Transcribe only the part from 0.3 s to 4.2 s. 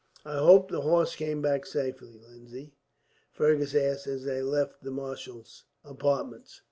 hope the horse came back safely, Lindsay?" Fergus asked,